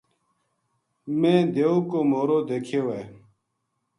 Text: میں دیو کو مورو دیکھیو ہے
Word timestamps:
میں 1.19 1.39
دیو 1.53 1.73
کو 1.89 1.99
مورو 2.09 2.37
دیکھیو 2.49 2.85
ہے 2.95 3.03